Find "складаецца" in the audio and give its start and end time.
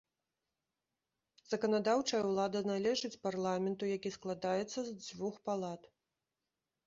4.17-4.79